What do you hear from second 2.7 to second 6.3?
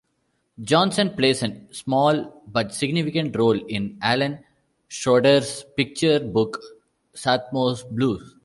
significant, role in Alan Schroeder's picture